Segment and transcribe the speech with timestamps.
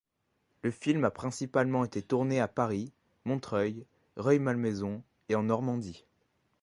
[0.63, 2.91] Le film a principalement été tourné à Paris,
[3.23, 3.85] Montreuil,
[4.17, 6.05] Rueil-Malmaison et en Normandie.